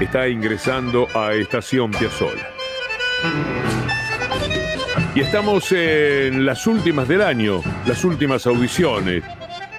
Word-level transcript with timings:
está 0.00 0.28
ingresando 0.28 1.08
a 1.14 1.34
Estación 1.34 1.90
Piazzola. 1.90 2.48
Y 5.14 5.20
estamos 5.20 5.70
en 5.70 6.44
las 6.44 6.66
últimas 6.66 7.06
del 7.06 7.22
año, 7.22 7.60
las 7.86 8.04
últimas 8.04 8.46
audiciones. 8.46 9.22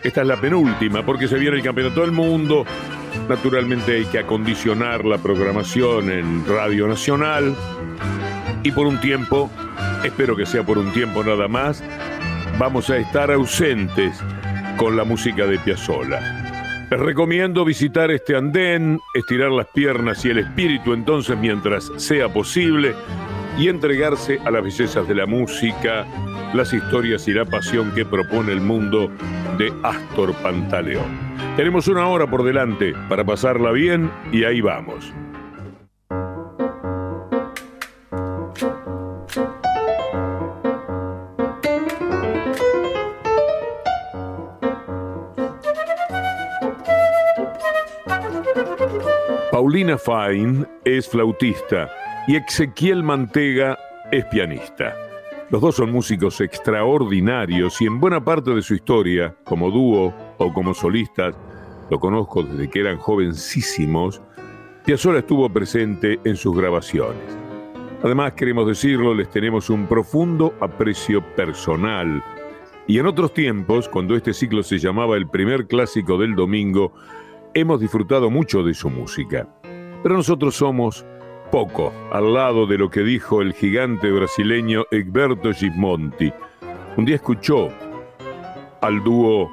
Esta 0.04 0.22
es 0.22 0.28
la 0.28 0.40
penúltima 0.40 1.06
porque 1.06 1.28
se 1.28 1.38
viene 1.38 1.58
el 1.58 1.64
Campeonato 1.64 2.02
del 2.02 2.12
Mundo. 2.12 2.66
Naturalmente 3.28 3.96
hay 3.96 4.06
que 4.06 4.20
acondicionar 4.20 5.04
la 5.04 5.18
programación 5.18 6.10
en 6.10 6.46
Radio 6.46 6.88
Nacional. 6.88 7.56
Y 8.64 8.72
por 8.72 8.88
un 8.88 9.00
tiempo, 9.02 9.52
espero 10.04 10.36
que 10.36 10.46
sea 10.46 10.64
por 10.64 10.78
un 10.78 10.92
tiempo 10.94 11.24
nada 11.24 11.48
más, 11.48 11.84
vamos 12.58 12.90
a 12.90 12.98
estar 12.98 13.30
ausentes 13.32 14.18
con 14.78 14.96
la 14.96 15.04
música 15.04 15.46
de 15.46 15.60
Piazzolla. 15.60 16.45
Les 16.92 17.00
recomiendo 17.00 17.66
visitar 17.66 18.12
este 18.12 18.36
andén, 18.36 19.00
estirar 19.16 19.50
las 19.52 19.68
piernas 19.68 20.24
y 20.24 20.30
el 20.30 20.38
espíritu 20.38 20.94
entonces 20.94 21.36
mientras 21.38 21.92
sea 21.98 22.30
posible 22.30 22.94
y 23.58 23.70
entregarse 23.70 24.40
a 24.46 24.52
las 24.52 24.64
bellezas 24.64 25.08
de 25.08 25.16
la 25.16 25.26
música, 25.26 26.06
las 26.54 26.74
historias 26.74 27.28
y 27.28 27.34
la 27.34 27.46
pasión 27.46 27.92
que 27.96 28.06
propone 28.06 28.52
el 28.52 28.62
mundo 28.62 29.10
de 29.58 29.74
Astor 29.82 30.34
Pantaleón. 30.36 31.26
Tenemos 31.56 31.88
una 31.88 32.08
hora 32.08 32.28
por 32.28 32.44
delante 32.44 32.94
para 33.10 33.24
pasarla 33.24 33.72
bien 33.72 34.12
y 34.32 34.44
ahí 34.44 34.62
vamos. 34.62 35.12
Paulina 49.66 49.98
Fine 49.98 50.64
es 50.84 51.10
flautista 51.10 51.90
y 52.28 52.36
Ezequiel 52.36 53.02
Mantega 53.02 53.76
es 54.12 54.24
pianista. 54.26 54.96
Los 55.50 55.60
dos 55.60 55.78
son 55.78 55.92
músicos 55.92 56.40
extraordinarios 56.40 57.82
y 57.82 57.88
en 57.88 58.00
buena 58.00 58.24
parte 58.24 58.52
de 58.52 58.62
su 58.62 58.76
historia, 58.76 59.36
como 59.44 59.72
dúo 59.72 60.14
o 60.38 60.54
como 60.54 60.76
solistas, 60.76 61.36
lo 61.90 62.00
conozco 62.00 62.44
desde 62.44 62.70
que 62.70 62.82
eran 62.82 62.98
jovencísimos, 62.98 64.22
Piazzolla 64.86 65.18
estuvo 65.18 65.50
presente 65.50 66.20
en 66.24 66.36
sus 66.36 66.56
grabaciones. 66.56 67.24
Además, 68.04 68.34
queremos 68.34 68.68
decirlo, 68.68 69.16
les 69.16 69.32
tenemos 69.32 69.72
un 69.72 69.88
profundo 69.88 70.54
aprecio 70.60 71.26
personal. 71.36 72.24
Y 72.86 73.00
en 73.00 73.08
otros 73.08 73.34
tiempos, 73.34 73.90
cuando 73.90 74.16
este 74.16 74.32
ciclo 74.32 74.62
se 74.62 74.78
llamaba 74.78 75.18
el 75.18 75.28
primer 75.28 75.66
clásico 75.66 76.20
del 76.20 76.36
domingo, 76.36 76.94
hemos 77.56 77.80
disfrutado 77.80 78.30
mucho 78.30 78.62
de 78.62 78.76
su 78.76 78.90
música. 78.92 79.48
Pero 80.06 80.18
nosotros 80.18 80.56
somos 80.56 81.04
poco 81.52 81.92
al 82.12 82.32
lado 82.32 82.68
de 82.68 82.78
lo 82.78 82.92
que 82.92 83.00
dijo 83.00 83.42
el 83.42 83.54
gigante 83.54 84.12
brasileño 84.12 84.86
Egberto 84.92 85.52
Gismonti. 85.52 86.32
Un 86.96 87.06
día 87.06 87.16
escuchó 87.16 87.70
al 88.82 89.04
dúo 89.04 89.52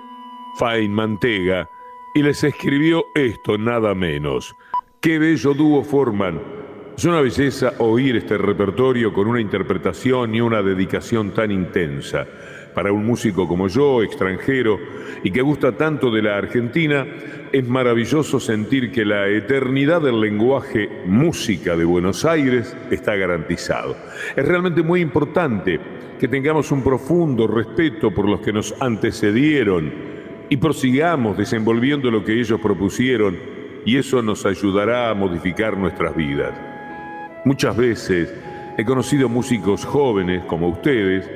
Fine 0.59 0.91
Mantega 0.91 1.67
y 2.15 2.23
les 2.23 2.45
escribió 2.45 3.07
esto 3.15 3.57
nada 3.57 3.95
menos. 3.95 4.55
Qué 5.01 5.19
bello 5.19 5.55
dúo 5.55 5.83
forman. 5.83 6.39
Es 6.99 7.07
una 7.07 7.23
belleza 7.23 7.73
oír 7.79 8.17
este 8.17 8.37
repertorio 8.37 9.11
con 9.15 9.29
una 9.29 9.41
interpretación 9.41 10.35
y 10.35 10.43
una 10.43 10.61
dedicación 10.61 11.31
tan 11.31 11.51
intensa. 11.51 12.27
Para 12.75 12.93
un 12.93 13.05
músico 13.05 13.47
como 13.47 13.69
yo, 13.69 14.03
extranjero, 14.03 14.79
y 15.23 15.31
que 15.31 15.43
gusta 15.43 15.73
tanto 15.73 16.11
de 16.11 16.23
la 16.23 16.37
Argentina, 16.37 17.07
es 17.53 17.69
maravilloso 17.69 18.41
sentir 18.41 18.91
que 18.91 19.05
la 19.05 19.29
eternidad 19.29 20.01
del 20.01 20.21
lenguaje 20.21 20.89
música 21.07 21.77
de 21.77 21.85
Buenos 21.85 22.25
Aires 22.25 22.75
está 22.91 23.15
garantizado. 23.15 23.95
Es 24.35 24.47
realmente 24.47 24.83
muy 24.83 25.01
importante 25.01 25.79
que 26.19 26.29
tengamos 26.29 26.73
un 26.73 26.83
profundo 26.83 27.47
respeto 27.47 28.11
por 28.11 28.29
los 28.29 28.41
que 28.41 28.53
nos 28.53 28.75
antecedieron 28.81 29.93
y 30.49 30.57
prosigamos 30.57 31.37
desenvolviendo 31.37 32.11
lo 32.11 32.25
que 32.25 32.39
ellos 32.39 32.61
propusieron 32.61 33.37
y 33.85 33.97
eso 33.97 34.23
nos 34.23 34.47
ayudará 34.47 35.11
a 35.11 35.15
modificar 35.15 35.77
nuestras 35.77 36.15
vidas. 36.17 36.53
Muchas 37.45 37.77
veces 37.77 38.33
he 38.79 38.85
conocido 38.85 39.29
músicos 39.29 39.85
jóvenes 39.85 40.45
como 40.45 40.69
ustedes 40.69 41.29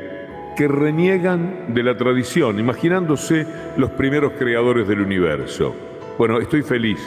que 0.56 0.67
reniegan 0.67 1.75
de 1.75 1.83
la 1.83 1.97
tradición, 1.97 2.59
imaginándose 2.59 3.47
los 3.77 3.91
primeros 3.91 4.33
creadores 4.33 4.89
del 4.89 5.00
universo. 5.00 5.75
Bueno, 6.19 6.39
estoy 6.41 6.62
feliz 6.62 6.99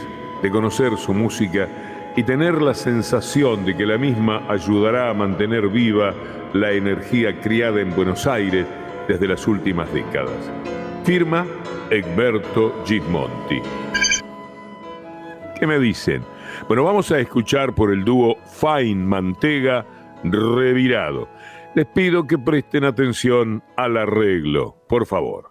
de 0.42 0.52
conocer 0.52 0.96
su 0.98 1.14
música 1.14 1.68
y 2.16 2.24
tener 2.24 2.62
la 2.62 2.74
sensación 2.74 3.66
de 3.66 3.76
que 3.76 3.86
la 3.86 3.98
misma 3.98 4.44
ayudará 4.48 5.10
a 5.10 5.14
mantener 5.14 5.68
viva 5.68 6.14
la 6.54 6.72
energía 6.72 7.40
criada 7.42 7.82
en 7.82 7.96
Buenos 7.96 8.28
Aires 8.28 8.66
desde 9.08 9.28
las 9.28 9.48
últimas 9.48 9.92
décadas. 9.94 10.52
Firma 11.04 11.46
Egberto 11.90 12.84
Gismonti. 12.86 13.62
¿Qué 15.60 15.66
me 15.66 15.80
dicen? 15.80 16.24
Bueno, 16.68 16.84
vamos 16.84 17.12
a 17.12 17.20
escuchar 17.20 17.74
por 17.74 17.92
el 17.92 18.06
dúo 18.06 18.38
Fine 18.46 19.04
Mantega 19.06 19.86
Revirado. 20.24 21.28
Les 21.75 21.85
pido 21.85 22.25
que 22.25 22.38
presten 22.38 22.84
atención 22.84 23.63
al 23.78 23.97
arreglo, 23.97 24.75
por 24.88 25.06
favor. 25.06 25.49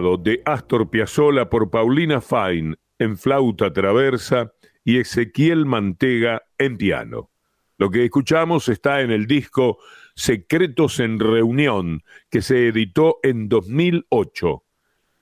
De 0.00 0.42
Astor 0.44 0.90
Piazzolla 0.90 1.50
por 1.50 1.70
Paulina 1.70 2.20
Fine 2.20 2.76
en 3.00 3.16
flauta 3.16 3.72
traversa 3.72 4.52
y 4.84 4.98
Ezequiel 4.98 5.66
Mantega 5.66 6.44
en 6.56 6.76
piano. 6.76 7.30
Lo 7.78 7.90
que 7.90 8.04
escuchamos 8.04 8.68
está 8.68 9.00
en 9.00 9.10
el 9.10 9.26
disco 9.26 9.78
Secretos 10.14 11.00
en 11.00 11.18
Reunión, 11.18 12.04
que 12.30 12.42
se 12.42 12.68
editó 12.68 13.18
en 13.24 13.48
2008. 13.48 14.64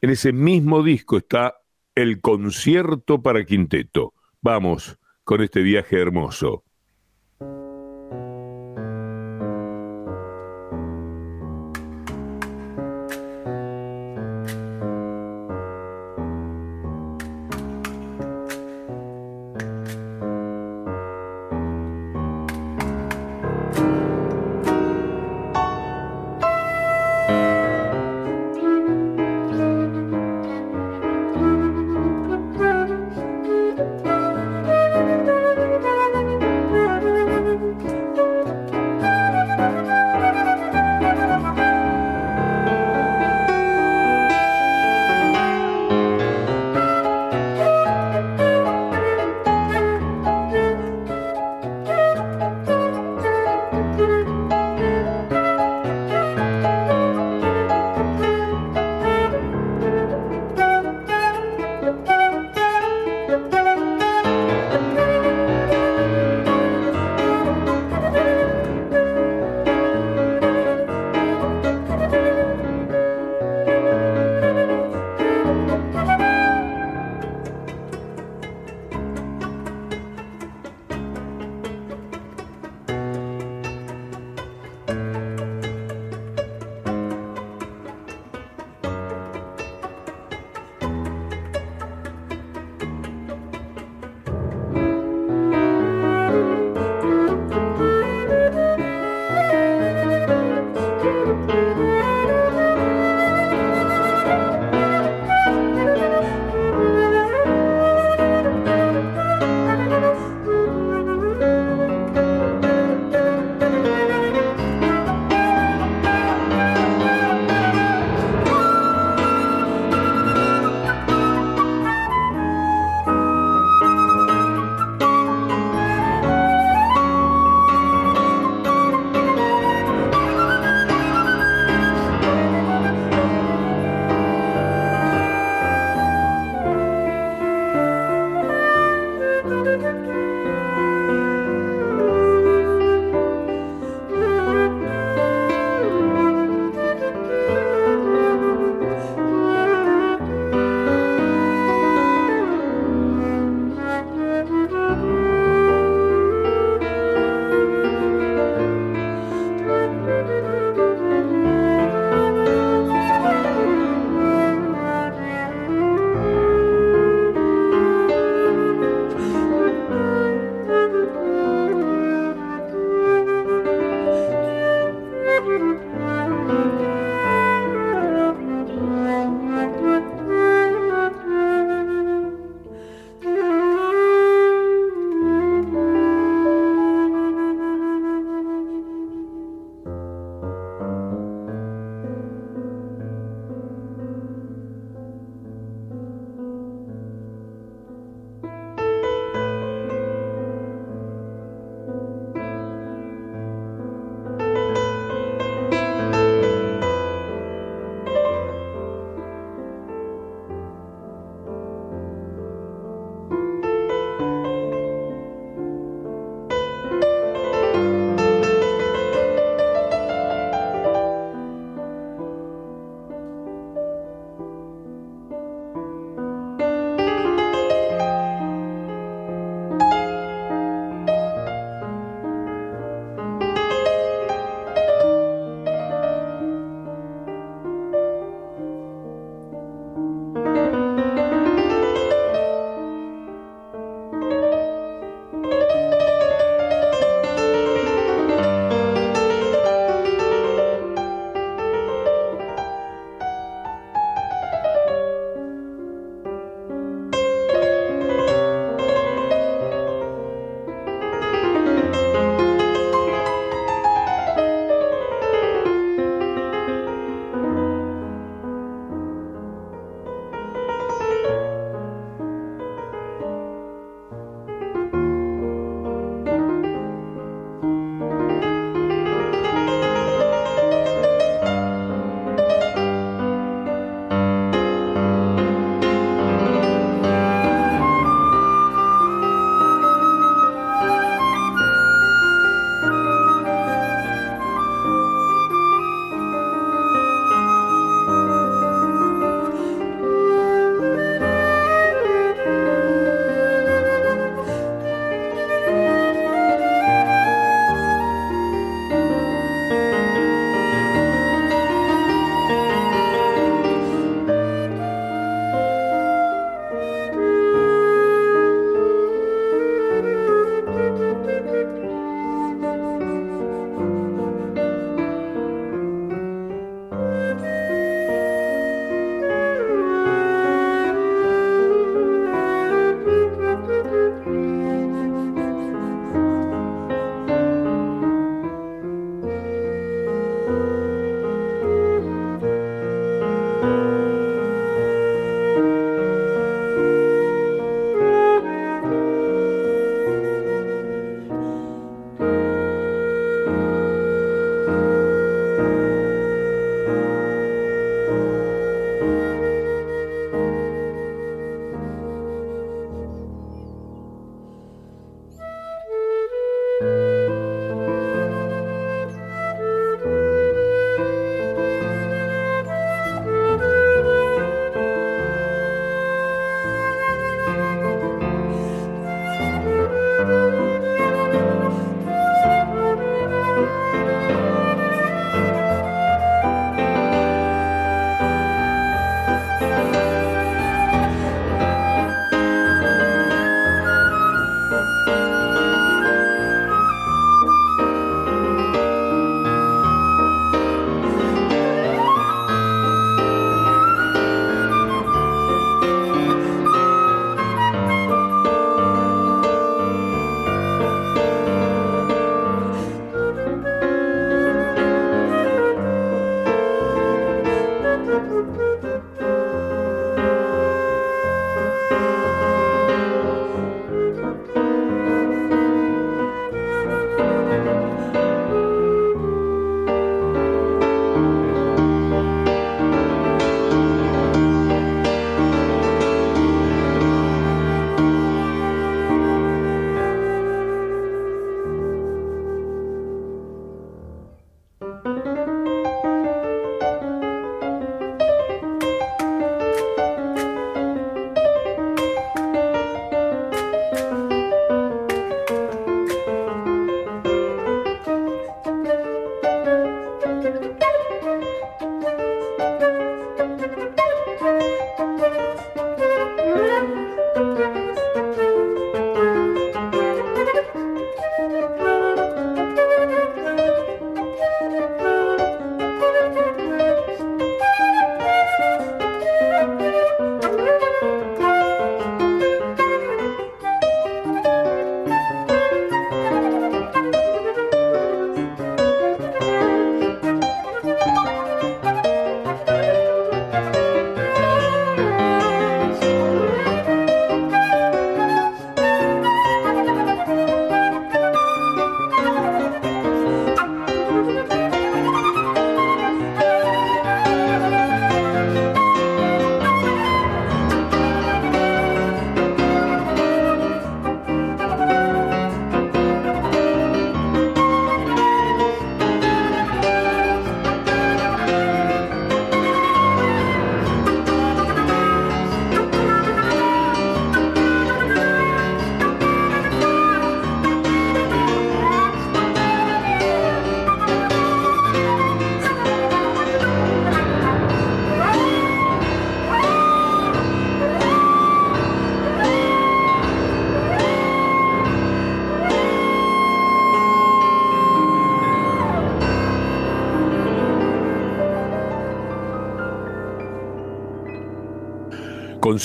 En 0.03 0.11
ese 0.11 0.35
mismo 0.35 0.83
disco 0.83 1.17
está 1.17 1.57
el 1.95 2.21
concierto 2.21 3.23
para 3.23 3.47
quinteto. 3.47 4.13
Vamos 4.43 4.99
con 5.25 5.41
este 5.41 5.63
viaje 5.63 5.99
hermoso. 5.99 6.66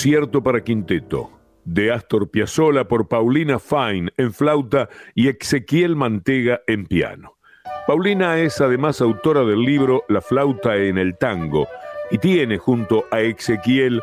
Concierto 0.02 0.42
para 0.42 0.64
quinteto 0.64 1.30
de 1.64 1.92
Astor 1.92 2.28
Piazzolla 2.28 2.88
por 2.88 3.06
Paulina 3.06 3.60
Fine 3.60 4.10
en 4.16 4.32
flauta 4.32 4.88
y 5.14 5.28
Ezequiel 5.28 5.94
Mantega 5.94 6.60
en 6.66 6.86
piano. 6.86 7.36
Paulina 7.86 8.36
es 8.38 8.60
además 8.60 9.00
autora 9.00 9.44
del 9.44 9.60
libro 9.60 10.02
La 10.08 10.20
flauta 10.20 10.74
en 10.74 10.98
el 10.98 11.16
tango 11.18 11.68
y 12.10 12.18
tiene 12.18 12.58
junto 12.58 13.04
a 13.12 13.20
Ezequiel 13.20 14.02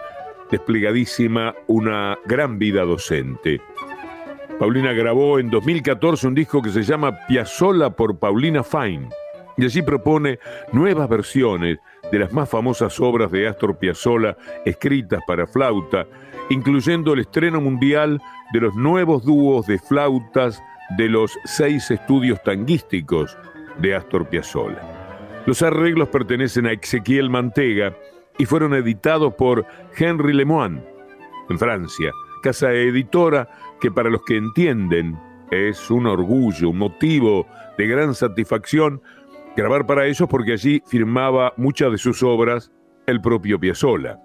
desplegadísima 0.50 1.54
una 1.68 2.18
gran 2.26 2.58
vida 2.60 2.86
docente. 2.86 3.60
Paulina 4.58 4.94
grabó 4.94 5.38
en 5.38 5.50
2014 5.50 6.28
un 6.28 6.36
disco 6.36 6.62
que 6.62 6.70
se 6.70 6.84
llama 6.84 7.28
Piazzolla 7.28 7.90
por 7.90 8.18
Paulina 8.20 8.64
Fine 8.64 9.10
y 9.58 9.66
allí 9.66 9.82
propone 9.82 10.40
nuevas 10.72 11.10
versiones 11.10 11.80
de 12.12 12.20
las 12.20 12.34
más 12.34 12.50
famosas 12.50 13.00
obras 13.00 13.32
de 13.32 13.48
Astor 13.48 13.78
Piazzolla 13.78 14.38
escritas 14.66 15.22
para 15.28 15.48
flauta, 15.48 16.06
incluyendo 16.50 17.14
el 17.14 17.20
estreno 17.20 17.62
mundial 17.62 18.22
de 18.54 18.62
los 18.62 18.76
nuevos 18.76 19.24
dúos 19.24 19.68
de 19.68 19.78
flautas 19.78 20.62
de 20.98 21.10
los 21.10 21.38
seis 21.46 21.92
estudios 21.92 22.42
tanguísticos 22.44 23.38
de 23.80 23.96
Astor 23.96 24.28
Piazzolla. 24.28 24.82
Los 25.46 25.62
arreglos 25.62 26.10
pertenecen 26.10 26.66
a 26.68 26.74
Ezequiel 26.74 27.30
Mantega 27.30 27.96
y 28.38 28.46
fueron 28.46 28.74
editados 28.74 29.34
por 29.36 29.66
Henry 29.98 30.34
Lemoine 30.34 30.84
en 31.50 31.60
Francia, 31.60 32.12
casa 32.42 32.72
editora 32.72 33.48
que 33.82 33.92
para 33.92 34.10
los 34.10 34.22
que 34.24 34.38
entienden 34.38 35.18
es 35.52 35.90
un 35.90 36.06
orgullo, 36.06 36.70
un 36.70 36.78
motivo 36.78 37.48
de 37.78 37.88
gran 37.88 38.14
satisfacción 38.14 39.02
grabar 39.56 39.86
para 39.86 40.06
ellos 40.06 40.28
porque 40.30 40.54
allí 40.54 40.82
firmaba 40.86 41.54
muchas 41.58 41.92
de 41.92 41.98
sus 41.98 42.24
obras 42.24 42.72
el 43.08 43.22
propio 43.22 43.60
Piazzolla. 43.60 44.20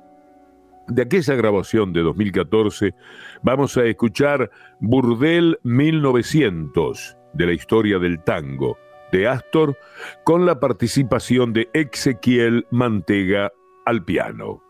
De 0.89 1.03
aquella 1.03 1.35
grabación 1.35 1.93
de 1.93 2.03
2014 2.03 2.95
vamos 3.43 3.77
a 3.77 3.85
escuchar 3.85 4.51
Burdel 4.81 5.59
1900 5.63 7.17
de 7.33 7.47
la 7.47 7.53
historia 7.53 7.99
del 7.99 8.23
tango 8.23 8.77
de 9.11 9.29
Astor 9.29 9.79
con 10.25 10.45
la 10.45 10.59
participación 10.59 11.53
de 11.53 11.69
Ezequiel 11.73 12.67
Mantega 12.71 13.53
al 13.87 14.05
piano. 14.05 14.64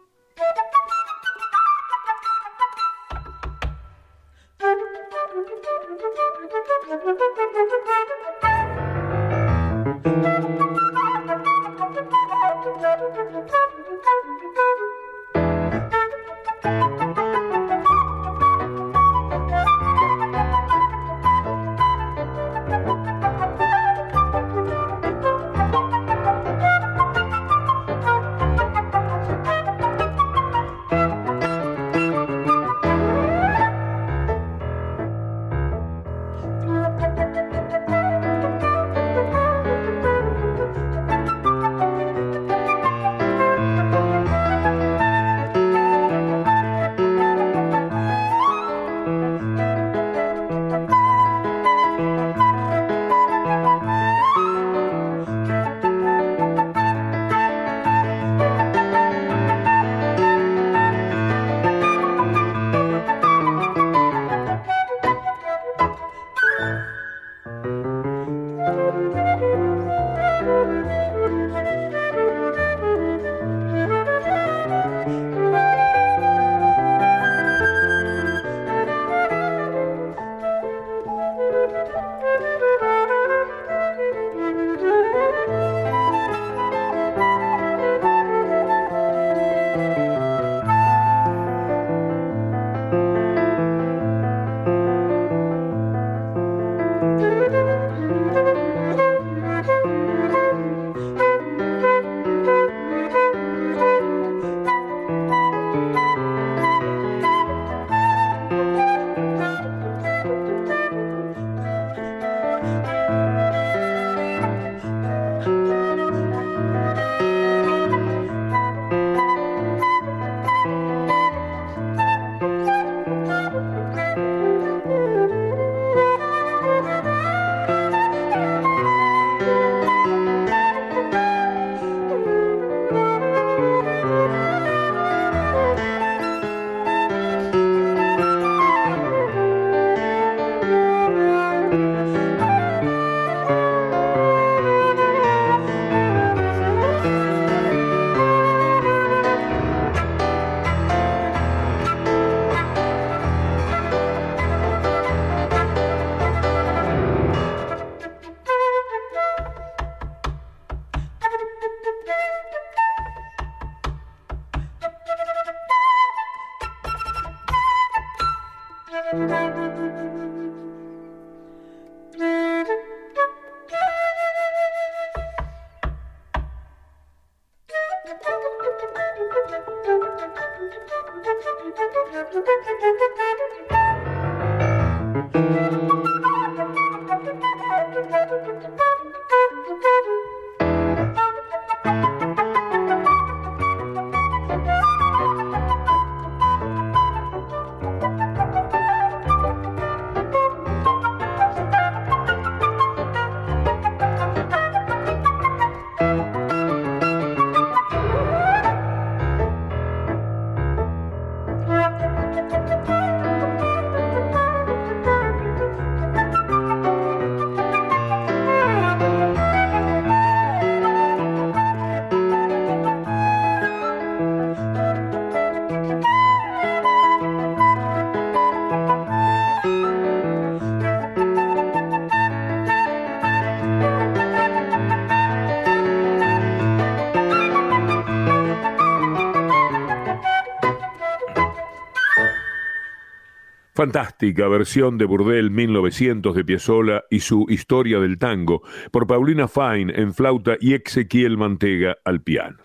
Fantástica 243.76 244.46
versión 244.46 244.98
de 244.98 245.04
Burdel 245.04 245.50
1900 245.50 246.36
de 246.36 246.44
Piazzolla 246.44 247.02
y 247.10 247.18
su 247.18 247.44
Historia 247.48 247.98
del 247.98 248.18
Tango 248.18 248.62
por 248.92 249.08
Paulina 249.08 249.48
Fine 249.48 249.92
en 249.96 250.14
flauta 250.14 250.56
y 250.60 250.74
Ezequiel 250.74 251.36
Mantega 251.36 251.96
al 252.04 252.22
piano. 252.22 252.58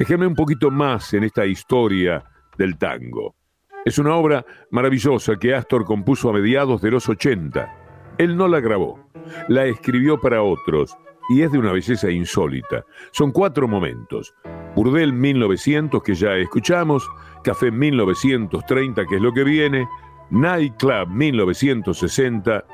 Déjeme 0.00 0.26
un 0.26 0.34
poquito 0.34 0.72
más 0.72 1.14
en 1.14 1.22
esta 1.22 1.46
historia 1.46 2.24
del 2.56 2.76
tango. 2.76 3.36
Es 3.84 4.00
una 4.00 4.16
obra 4.16 4.44
maravillosa 4.72 5.36
que 5.36 5.54
Astor 5.54 5.84
compuso 5.84 6.28
a 6.28 6.32
mediados 6.32 6.82
de 6.82 6.90
los 6.90 7.08
80. 7.08 8.16
Él 8.18 8.36
no 8.36 8.48
la 8.48 8.58
grabó, 8.58 9.08
la 9.46 9.64
escribió 9.66 10.20
para 10.20 10.42
otros 10.42 10.96
y 11.30 11.42
es 11.42 11.52
de 11.52 11.58
una 11.58 11.70
belleza 11.70 12.10
insólita. 12.10 12.84
Son 13.12 13.30
cuatro 13.30 13.68
momentos. 13.68 14.34
Burdel 14.74 15.12
1900 15.12 16.02
que 16.02 16.16
ya 16.16 16.34
escuchamos, 16.34 17.08
Café 17.44 17.70
1930 17.70 19.06
que 19.06 19.16
es 19.16 19.22
lo 19.22 19.32
que 19.32 19.44
viene, 19.44 19.86
Nightclub 20.30 21.08
1960 21.08 22.64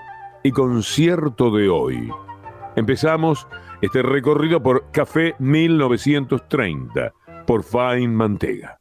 y 0.42 0.50
Concierto 0.50 1.50
de 1.50 1.68
hoy. 1.68 2.10
Empezamos 2.76 3.46
este 3.80 4.02
recorrido 4.02 4.62
por 4.62 4.90
Café 4.90 5.34
1930 5.38 7.12
por 7.46 7.62
Fine 7.62 8.08
Mantega. 8.08 8.80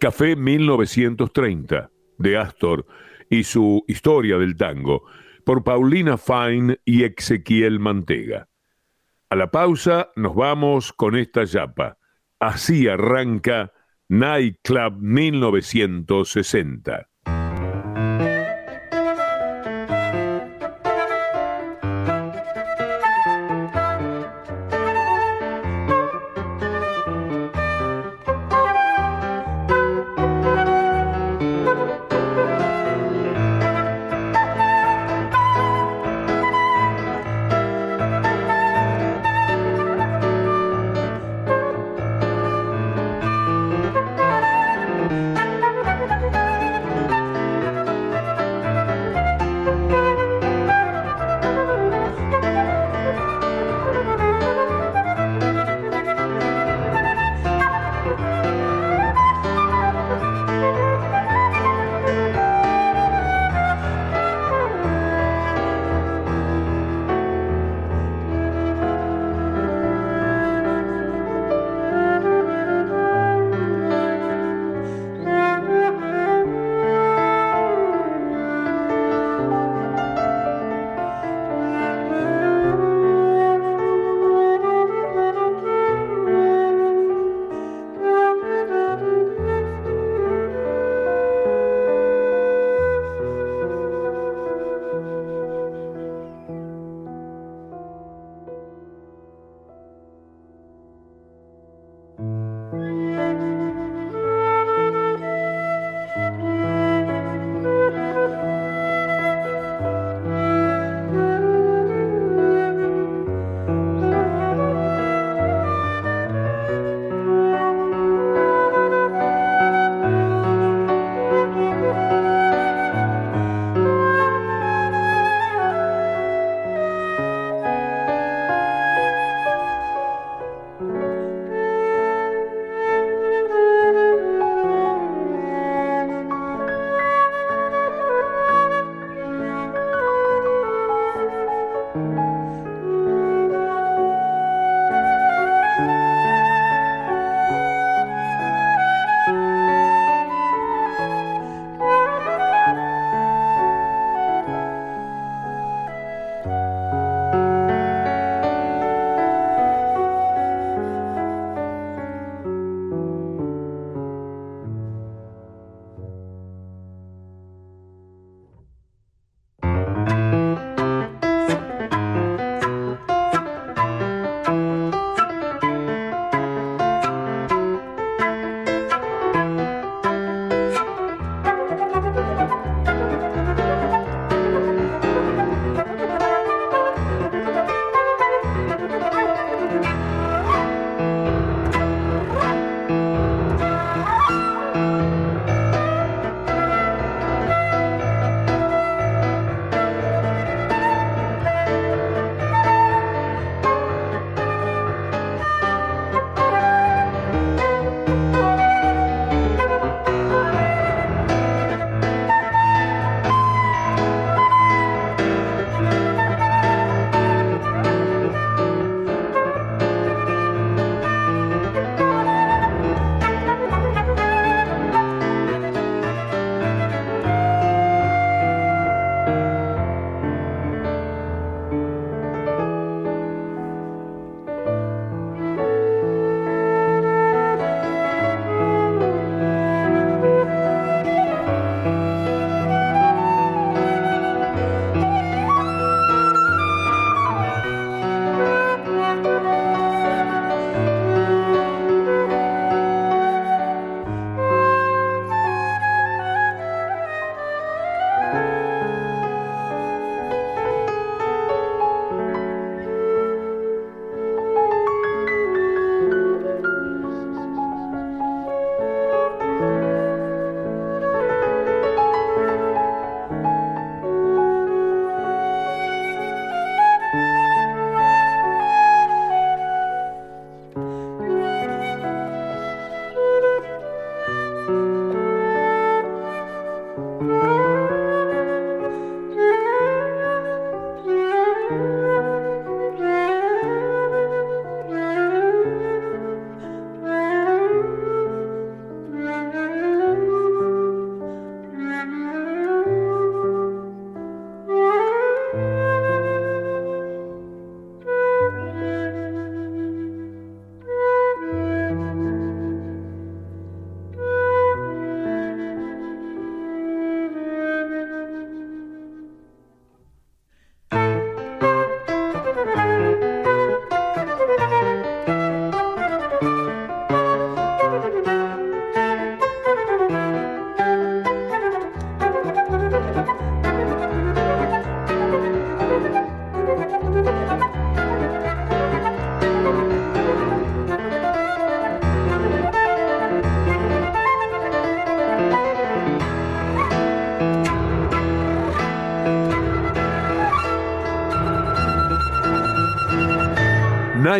Café 0.00 0.34
1930, 0.34 1.90
de 2.16 2.38
Astor, 2.38 2.86
y 3.28 3.44
su 3.44 3.84
Historia 3.86 4.38
del 4.38 4.56
Tango, 4.56 5.04
por 5.44 5.62
Paulina 5.62 6.16
Fine 6.16 6.80
y 6.86 7.04
Ezequiel 7.04 7.80
Mantega. 7.80 8.48
A 9.28 9.36
la 9.36 9.50
pausa 9.50 10.08
nos 10.16 10.34
vamos 10.34 10.94
con 10.94 11.16
esta 11.16 11.44
yapa. 11.44 11.98
Así 12.38 12.88
arranca 12.88 13.74
Night 14.08 14.60
Club 14.62 14.94
1960. 15.00 17.09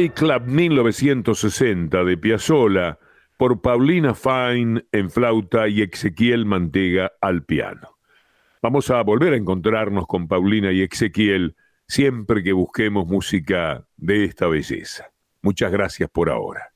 Nightclub 0.01 0.47
1960 0.47 2.05
de 2.05 2.17
Piazzolla 2.17 2.99
por 3.37 3.61
Paulina 3.61 4.15
Fine 4.15 4.87
en 4.93 5.11
flauta 5.11 5.69
y 5.69 5.83
Ezequiel 5.83 6.47
Mantega 6.47 7.13
al 7.21 7.45
piano. 7.45 7.99
Vamos 8.63 8.91
a 8.91 9.03
volver 9.03 9.35
a 9.35 9.37
encontrarnos 9.37 10.07
con 10.07 10.27
Paulina 10.27 10.73
y 10.73 10.81
Ezequiel 10.81 11.55
siempre 11.87 12.43
que 12.43 12.55
busquemos 12.55 13.07
música 13.07 13.85
de 13.99 14.25
esta 14.25 14.47
belleza. 14.47 15.11
Muchas 15.43 15.71
gracias 15.71 16.09
por 16.09 16.31
ahora. 16.31 16.73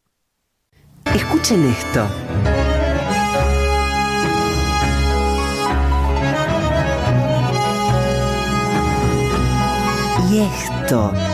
Escuchen 1.15 1.65
esto. 1.65 2.07
Y 10.31 10.41
esto. 10.41 11.34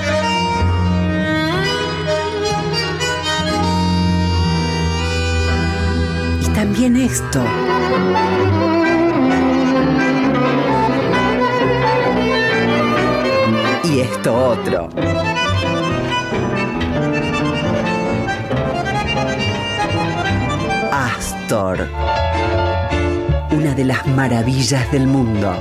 También 6.73 6.97
esto. 6.97 7.43
Y 13.83 14.01
esto 14.01 14.35
otro. 14.35 14.89
Astor. 20.93 21.89
Una 23.51 23.75
de 23.75 23.85
las 23.85 24.07
maravillas 24.07 24.93
del 24.93 25.09
mundo. 25.09 25.53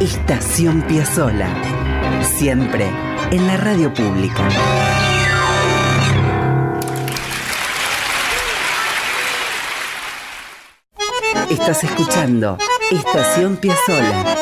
Estación 0.00 0.80
Piazzola. 0.82 1.48
Siempre 2.22 2.88
en 3.30 3.46
la 3.46 3.58
radio 3.58 3.92
pública. 3.92 4.48
Estás 11.50 11.84
escuchando 11.84 12.56
Estación 12.90 13.56
Piazzola 13.56 14.36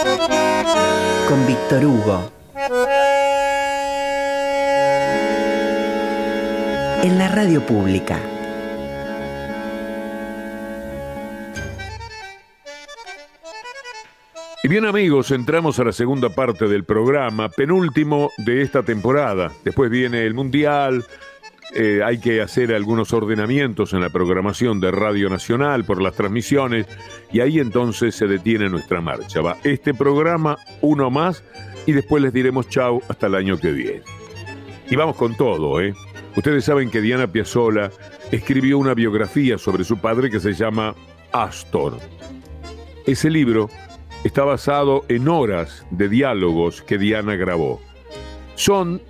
con 1.28 1.46
Víctor 1.46 1.84
Hugo. 1.84 2.32
En 7.02 7.18
la 7.18 7.28
radio 7.28 7.64
pública. 7.66 8.18
Y 14.64 14.68
bien 14.68 14.84
amigos, 14.84 15.32
entramos 15.32 15.80
a 15.80 15.84
la 15.84 15.92
segunda 15.92 16.28
parte 16.28 16.68
del 16.68 16.84
programa, 16.84 17.48
penúltimo 17.48 18.30
de 18.38 18.62
esta 18.62 18.84
temporada. 18.84 19.50
Después 19.64 19.90
viene 19.90 20.24
el 20.24 20.34
Mundial, 20.34 21.04
eh, 21.74 22.02
hay 22.04 22.18
que 22.18 22.42
hacer 22.42 22.74
algunos 22.74 23.12
ordenamientos 23.12 23.94
en 23.94 24.00
la 24.00 24.10
programación 24.10 24.78
de 24.80 24.90
Radio 24.90 25.30
Nacional 25.30 25.84
por 25.84 26.02
las 26.02 26.14
transmisiones 26.14 26.86
y 27.32 27.40
ahí 27.40 27.58
entonces 27.58 28.14
se 28.14 28.26
detiene 28.26 28.68
nuestra 28.68 29.00
marcha. 29.00 29.40
Va 29.40 29.56
este 29.64 29.94
programa, 29.94 30.58
uno 30.82 31.10
más, 31.10 31.42
y 31.86 31.92
después 31.92 32.22
les 32.22 32.32
diremos 32.32 32.68
chau 32.68 33.00
hasta 33.08 33.26
el 33.26 33.34
año 33.34 33.58
que 33.58 33.72
viene. 33.72 34.02
Y 34.90 34.96
vamos 34.96 35.16
con 35.16 35.34
todo, 35.34 35.80
¿eh? 35.80 35.94
Ustedes 36.36 36.64
saben 36.64 36.90
que 36.90 37.00
Diana 37.00 37.26
Piazzolla 37.26 37.90
escribió 38.30 38.78
una 38.78 38.94
biografía 38.94 39.56
sobre 39.56 39.84
su 39.84 39.98
padre 39.98 40.30
que 40.30 40.40
se 40.40 40.52
llama 40.52 40.94
Astor. 41.32 41.98
Ese 43.06 43.30
libro 43.30 43.70
está 44.24 44.44
basado 44.44 45.04
en 45.08 45.28
horas 45.28 45.86
de 45.90 46.08
diálogos 46.08 46.82
que 46.82 46.98
Diana 46.98 47.36
grabó. 47.36 47.80
Son 48.54 49.00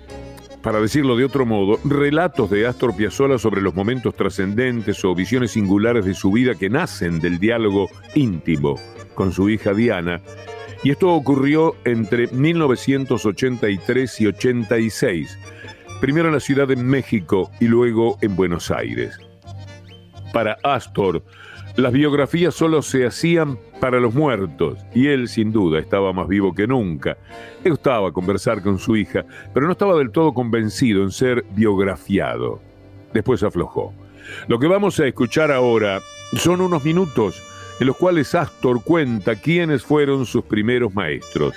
para 0.63 0.79
decirlo 0.79 1.17
de 1.17 1.25
otro 1.25 1.45
modo, 1.45 1.77
relatos 1.83 2.49
de 2.49 2.65
Astor 2.65 2.95
Piazzolla 2.95 3.37
sobre 3.37 3.61
los 3.61 3.75
momentos 3.75 4.15
trascendentes 4.15 5.03
o 5.03 5.13
visiones 5.13 5.51
singulares 5.51 6.05
de 6.05 6.13
su 6.13 6.31
vida 6.31 6.55
que 6.55 6.69
nacen 6.69 7.19
del 7.19 7.37
diálogo 7.37 7.89
íntimo 8.15 8.79
con 9.13 9.33
su 9.33 9.49
hija 9.49 9.73
Diana. 9.73 10.21
Y 10.81 10.91
esto 10.91 11.09
ocurrió 11.13 11.75
entre 11.83 12.27
1983 12.27 14.21
y 14.21 14.27
86, 14.27 15.37
primero 15.99 16.29
en 16.29 16.33
la 16.35 16.39
Ciudad 16.39 16.67
de 16.67 16.77
México 16.77 17.51
y 17.59 17.67
luego 17.67 18.17
en 18.21 18.37
Buenos 18.37 18.71
Aires. 18.71 19.19
Para 20.31 20.57
Astor, 20.63 21.23
las 21.75 21.91
biografías 21.91 22.53
solo 22.53 22.81
se 22.83 23.05
hacían 23.05 23.57
para 23.79 23.99
los 23.99 24.13
muertos 24.13 24.77
y 24.93 25.07
él 25.07 25.27
sin 25.27 25.51
duda 25.51 25.79
estaba 25.79 26.13
más 26.13 26.27
vivo 26.27 26.53
que 26.53 26.67
nunca. 26.67 27.17
Le 27.63 27.71
gustaba 27.71 28.11
conversar 28.11 28.61
con 28.61 28.77
su 28.77 28.95
hija, 28.95 29.25
pero 29.53 29.65
no 29.65 29.71
estaba 29.71 29.97
del 29.97 30.11
todo 30.11 30.33
convencido 30.33 31.01
en 31.03 31.11
ser 31.11 31.43
biografiado. 31.55 32.61
Después 33.13 33.41
aflojó. 33.41 33.93
Lo 34.47 34.59
que 34.59 34.67
vamos 34.67 34.99
a 34.99 35.07
escuchar 35.07 35.51
ahora 35.51 35.99
son 36.37 36.61
unos 36.61 36.83
minutos 36.85 37.41
en 37.79 37.87
los 37.87 37.97
cuales 37.97 38.35
Astor 38.35 38.83
cuenta 38.83 39.35
quiénes 39.35 39.83
fueron 39.83 40.27
sus 40.27 40.43
primeros 40.45 40.93
maestros. 40.93 41.55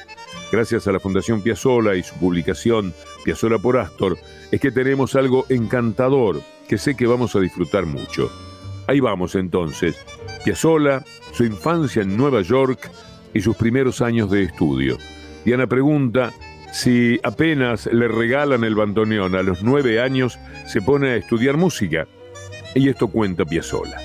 Gracias 0.50 0.86
a 0.86 0.92
la 0.92 1.00
Fundación 1.00 1.42
Piazzola 1.42 1.94
y 1.94 2.02
su 2.02 2.14
publicación 2.14 2.94
Piazzola 3.22 3.58
por 3.58 3.76
Astor, 3.76 4.16
es 4.50 4.60
que 4.60 4.70
tenemos 4.70 5.14
algo 5.14 5.44
encantador 5.48 6.40
que 6.68 6.78
sé 6.78 6.96
que 6.96 7.06
vamos 7.06 7.36
a 7.36 7.40
disfrutar 7.40 7.84
mucho. 7.84 8.30
Ahí 8.88 9.00
vamos 9.00 9.34
entonces. 9.34 9.96
Piazzolla, 10.44 11.02
su 11.32 11.44
infancia 11.44 12.02
en 12.02 12.16
Nueva 12.16 12.42
York 12.42 12.90
y 13.34 13.40
sus 13.40 13.56
primeros 13.56 14.00
años 14.00 14.30
de 14.30 14.44
estudio. 14.44 14.96
Diana 15.44 15.66
pregunta 15.66 16.32
si 16.72 17.18
apenas 17.22 17.86
le 17.86 18.06
regalan 18.06 18.62
el 18.62 18.74
bandoneón 18.74 19.34
a 19.34 19.42
los 19.42 19.62
nueve 19.62 20.00
años, 20.00 20.38
se 20.66 20.80
pone 20.82 21.10
a 21.10 21.16
estudiar 21.16 21.56
música. 21.56 22.06
Y 22.74 22.88
esto 22.88 23.08
cuenta 23.08 23.44
Piazzolla. 23.44 23.96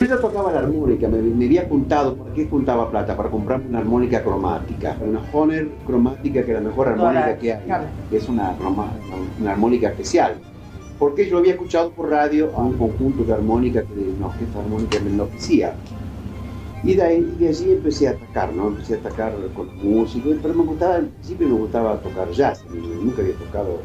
Yo 0.00 0.18
tocaba 0.18 0.50
la 0.52 0.60
armónica, 0.60 1.08
me, 1.08 1.44
había 1.44 1.68
juntado, 1.68 2.16
¿por 2.16 2.32
qué 2.32 2.46
juntaba 2.46 2.90
plata? 2.90 3.16
Para 3.16 3.30
comprarme 3.30 3.68
una 3.68 3.78
armónica 3.80 4.22
cromática, 4.22 4.96
una 5.00 5.20
Honer 5.32 5.68
cromática 5.86 6.42
que 6.42 6.52
es 6.52 6.62
la 6.62 6.68
mejor 6.68 6.88
armónica 6.88 7.38
que 7.38 7.52
hay, 7.52 7.86
es 8.10 8.28
una, 8.28 8.54
una 9.38 9.52
armónica 9.52 9.88
especial 9.88 10.36
porque 11.00 11.28
yo 11.28 11.38
había 11.38 11.52
escuchado 11.54 11.90
por 11.92 12.10
radio 12.10 12.52
a 12.54 12.60
un 12.60 12.74
conjunto 12.74 13.24
de 13.24 13.32
armónica, 13.32 13.80
de 13.80 14.10
una 14.18 14.26
orquesta 14.26 14.60
armónica 14.60 15.00
me 15.00 15.10
enloquecía. 15.10 15.74
Y 16.84 16.94
de, 16.94 17.02
ahí, 17.02 17.36
de 17.38 17.48
allí 17.48 17.72
empecé 17.72 18.08
a 18.08 18.10
atacar, 18.10 18.52
¿no? 18.52 18.68
Empecé 18.68 18.94
a 18.94 18.98
atacar 18.98 19.32
con 19.56 19.74
música, 19.82 20.28
pero 20.42 20.54
me 20.54 20.64
gustaba, 20.64 20.96
al 20.96 21.06
principio 21.06 21.48
me 21.48 21.54
gustaba 21.54 21.96
tocar 22.00 22.30
jazz, 22.32 22.62
nunca 22.70 23.22
había 23.22 23.34
tocado 23.34 23.78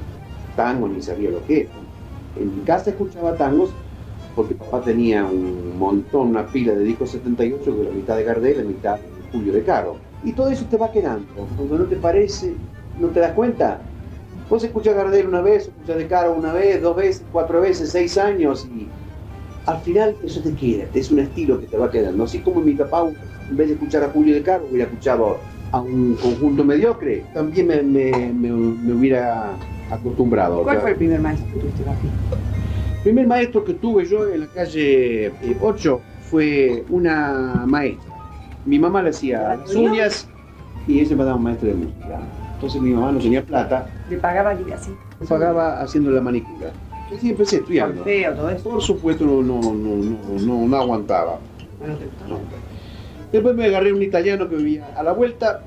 tango 0.57 0.89
ni 0.89 1.01
sabía 1.01 1.31
lo 1.31 1.43
que 1.45 1.61
era. 1.61 1.69
En 2.37 2.53
mi 2.53 2.63
casa 2.63 2.89
escuchaba 2.89 3.37
tangos 3.37 3.69
porque 4.35 4.53
papá 4.53 4.81
tenía 4.81 5.23
un 5.23 5.79
montón, 5.79 6.29
una 6.29 6.45
pila 6.47 6.73
de 6.73 6.83
discos 6.83 7.11
78, 7.11 7.63
que 7.63 7.83
la 7.83 7.91
mitad 7.91 8.17
de 8.17 8.23
Gardel, 8.25 8.57
la 8.57 8.63
mitad 8.65 8.95
de 8.95 9.31
Julio 9.31 9.53
de 9.53 9.63
Caro. 9.63 9.95
Y 10.25 10.33
todo 10.33 10.49
eso 10.49 10.65
te 10.65 10.75
va 10.75 10.91
quedando. 10.91 11.27
Cuando 11.55 11.77
no 11.77 11.85
te 11.85 11.95
parece, 11.95 12.53
no 12.99 13.07
te 13.07 13.21
das 13.21 13.31
cuenta, 13.31 13.79
Vos 14.49 14.63
escuchás 14.63 14.95
Gardel 14.95 15.27
una 15.27 15.41
vez, 15.41 15.63
escuchás 15.63 15.97
de 15.97 16.07
Caro 16.07 16.33
una 16.33 16.53
vez, 16.53 16.81
dos 16.81 16.95
veces, 16.95 17.23
cuatro 17.31 17.61
veces, 17.61 17.89
seis 17.89 18.17
años 18.17 18.67
y 18.75 18.87
al 19.65 19.79
final 19.79 20.15
eso 20.23 20.41
te 20.41 20.53
queda, 20.53 20.85
es 20.93 21.09
un 21.09 21.19
estilo 21.19 21.59
que 21.59 21.65
te 21.65 21.77
va 21.77 21.89
quedando. 21.89 22.23
Así 22.23 22.39
como 22.39 22.61
mi 22.61 22.73
papá, 22.73 23.07
en 23.49 23.57
vez 23.57 23.67
de 23.67 23.73
escuchar 23.73 24.03
a 24.03 24.09
Julio 24.09 24.35
de 24.35 24.43
Caro, 24.43 24.67
hubiera 24.69 24.85
escuchado 24.85 25.39
a 25.71 25.81
un 25.81 26.15
conjunto 26.21 26.63
mediocre, 26.63 27.25
también 27.33 27.67
me, 27.91 28.93
hubiera 28.93 29.53
acostumbrado. 29.89 30.61
¿Cuál 30.61 30.79
fue 30.79 30.91
el 30.91 30.95
primer 30.97 31.19
maestro 31.19 31.47
que 31.51 31.59
tuviste 31.59 31.81
aquí? 31.89 32.07
El 32.97 33.01
primer 33.01 33.27
maestro 33.27 33.63
que 33.63 33.73
tuve 33.73 34.05
yo 34.05 34.27
en 34.27 34.41
la 34.41 34.47
calle 34.47 35.31
8 35.61 36.01
eh, 36.01 36.21
fue 36.21 36.85
una 36.89 37.63
maestra. 37.65 38.13
Mi 38.65 38.77
mamá 38.77 39.01
le 39.01 39.09
hacía 39.09 39.57
las 39.57 39.75
uñas 39.75 40.27
y 40.87 40.99
ella 40.99 41.15
me 41.15 41.23
daba 41.23 41.37
un 41.37 41.43
maestro 41.43 41.67
de 41.67 41.75
música. 41.75 42.19
Entonces 42.55 42.81
mi 42.81 42.91
mamá 42.91 43.11
no 43.11 43.19
tenía 43.19 43.43
plata. 43.43 43.87
¿Le 44.09 44.17
pagaba 44.17 44.51
así? 44.51 44.91
Le 45.19 45.27
pagaba 45.27 45.81
haciendo 45.81 46.09
la 46.11 46.21
manicura. 46.21 46.71
Yo 47.11 47.17
sí 47.19 47.29
empecé 47.29 47.57
estudiando. 47.57 48.03
Feo, 48.03 48.33
todo 48.33 48.49
eso. 48.49 48.69
Por 48.69 48.81
supuesto 48.81 49.25
no, 49.25 49.43
no, 49.43 49.61
no, 49.61 50.39
no, 50.39 50.67
no 50.67 50.77
aguantaba. 50.77 51.39
No. 52.27 52.39
Después 53.31 53.55
me 53.55 53.65
agarré 53.65 53.91
un 53.91 54.01
italiano 54.01 54.47
que 54.49 54.55
vivía 54.55 54.87
a 54.95 55.03
la 55.03 55.11
vuelta. 55.11 55.61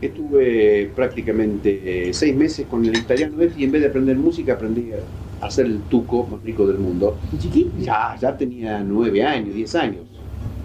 Estuve 0.00 0.90
prácticamente 0.94 2.08
eh, 2.08 2.12
seis 2.12 2.36
meses 2.36 2.66
con 2.66 2.84
el 2.84 2.96
italiano 2.96 3.36
y 3.56 3.64
en 3.64 3.72
vez 3.72 3.80
de 3.80 3.88
aprender 3.88 4.16
música 4.16 4.52
aprendí 4.52 4.90
a 4.92 5.46
hacer 5.46 5.64
el 5.64 5.80
tuco 5.82 6.26
más 6.30 6.42
rico 6.42 6.66
del 6.66 6.78
mundo. 6.78 7.16
¿Chiquito? 7.38 7.70
Ya, 7.78 8.16
ya 8.20 8.36
tenía 8.36 8.80
nueve 8.80 9.24
años, 9.24 9.54
diez 9.54 9.74
años. 9.74 10.02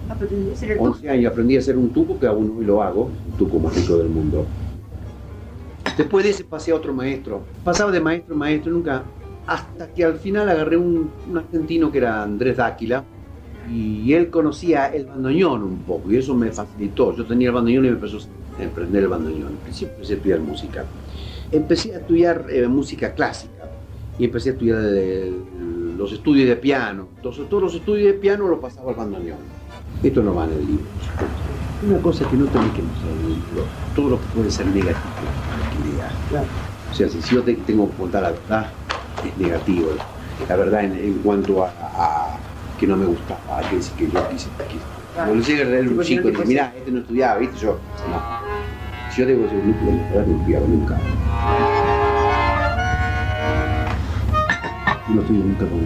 Aprendí 0.10 0.50
a 0.50 0.54
hacer 0.54 0.72
el 0.72 0.78
tuco. 0.78 0.90
11 0.90 1.10
años 1.10 1.32
aprendí 1.32 1.56
a 1.56 1.60
hacer 1.60 1.78
un 1.78 1.90
tuco 1.92 2.20
que 2.20 2.28
aún 2.28 2.58
hoy 2.58 2.66
lo 2.66 2.84
hago, 2.84 3.10
el 3.28 3.38
tuco 3.38 3.60
más 3.60 3.76
rico 3.76 3.98
del 3.98 4.10
mundo. 4.10 4.46
Después 5.98 6.24
de 6.24 6.32
ese 6.32 6.44
pasé 6.44 6.72
a 6.72 6.76
otro 6.76 6.94
maestro. 6.94 7.44
Pasaba 7.64 7.92
de 7.92 8.00
maestro 8.00 8.34
en 8.34 8.40
maestro, 8.40 8.72
nunca. 8.72 9.04
Hasta 9.46 9.88
que 9.94 10.04
al 10.04 10.20
final 10.20 10.50
agarré 10.50 10.78
un, 10.78 11.12
argentino 11.36 11.92
que 11.92 12.00
era 12.00 12.24
Andrés 12.24 12.58
Dáquila. 12.58 13.04
Y 13.72 14.14
él 14.14 14.30
conocía 14.30 14.88
el 14.88 15.06
bandoneón 15.06 15.62
un 15.64 15.78
poco, 15.80 16.12
y 16.12 16.18
eso 16.18 16.34
me 16.34 16.52
facilitó. 16.52 17.16
Yo 17.16 17.26
tenía 17.26 17.50
el 17.50 17.54
bandoneón 17.54 17.86
y 17.86 17.90
me 17.90 17.96
empezó 17.96 18.18
a 18.58 18.64
emprender 18.64 19.04
el 19.04 19.10
bandoneón. 19.10 19.50
Al 19.50 19.64
principio 19.64 19.94
empecé 19.94 20.14
a 20.14 20.16
estudiar 20.16 20.40
música. 20.40 20.86
empecé 21.52 21.94
a 21.94 22.00
estudiar 22.00 22.46
eh, 22.50 22.68
música 22.68 23.14
clásica 23.14 23.70
y 24.18 24.26
empecé 24.26 24.50
a 24.50 24.54
estudiar 24.54 24.82
los 25.98 26.12
estudios 26.12 26.48
de 26.50 26.56
piano. 26.56 27.10
Entonces 27.18 27.48
todos 27.48 27.64
los 27.64 27.76
estudios 27.76 28.08
de 28.08 28.20
piano 28.20 28.48
los 28.48 28.60
pasaba 28.60 28.90
al 28.90 28.96
bandoneón. 28.96 29.38
Esto 30.02 30.24
no 30.24 30.34
va 30.34 30.46
en 30.46 30.54
el 30.54 30.66
libro. 30.66 30.86
Una 31.82 31.98
cosa 32.00 32.30
que 32.30 32.36
no 32.36 32.44
tenés 32.46 32.74
que 32.74 32.82
mostrar 32.82 33.14
en 33.14 33.42
todo 33.96 34.10
lo 34.10 34.20
que 34.20 34.26
puede 34.36 34.52
ser 34.52 34.66
negativo, 34.68 35.00
claro. 36.30 36.46
O 36.92 36.94
sea, 36.94 37.08
si 37.08 37.22
yo 37.22 37.42
tengo 37.42 37.90
que 37.90 37.98
contar 37.98 38.24
la 38.24 38.32
verdad, 38.32 38.68
es 39.26 39.38
negativo. 39.38 39.92
La 40.50 40.58
verdad 40.58 40.84
en, 40.84 41.14
cuanto 41.24 41.64
a, 41.64 42.38
que 42.78 42.86
no 42.86 42.98
me 42.98 43.06
gustaba, 43.06 43.62
que, 43.70 43.78
que 43.78 44.12
yo 44.12 44.30
quise. 44.30 44.50
Cuando 45.16 45.36
le 45.36 45.42
llega 45.42 45.64
a 45.64 45.68
un 45.82 46.02
chico 46.02 46.28
y 46.28 46.32
dice, 46.32 46.46
mira, 46.46 46.74
este 46.78 46.92
no 46.92 47.00
estudiaba, 47.00 47.40
¿viste? 47.40 47.58
Yo, 47.60 47.78
no. 48.10 48.22
Si 49.14 49.22
yo 49.22 49.28
tengo 49.28 49.44
que 49.44 49.50
ser 49.50 49.60
un 49.60 49.68
núcleo, 49.68 49.94
no 50.26 50.38
estudiaba 50.38 50.68
nunca. 50.68 50.98
no 55.08 55.22
estoy 55.22 55.38
nunca 55.38 55.66
con. 55.66 55.80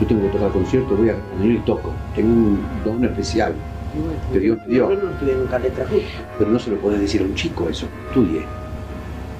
Yo 0.00 0.06
tengo 0.06 0.22
que 0.22 0.28
tocar 0.28 0.50
conciertos, 0.50 0.98
voy 0.98 1.10
a 1.10 1.16
venir 1.38 1.56
y 1.56 1.58
toco. 1.60 1.92
Tengo 2.14 2.28
un 2.28 2.58
don 2.84 3.04
especial 3.04 3.54
que 4.32 4.38
Dios 4.38 4.58
me 4.58 4.66
dio. 4.66 4.90
Yo 4.90 5.02
no 5.02 5.10
estudié 5.10 5.34
nunca 5.34 5.58
letra 5.58 5.86
Pero 6.38 6.50
no 6.50 6.58
se 6.58 6.70
lo 6.70 6.78
puede 6.78 6.98
decir 6.98 7.22
a 7.22 7.24
un 7.24 7.34
chico 7.34 7.68
eso, 7.68 7.86
estudie. 8.08 8.44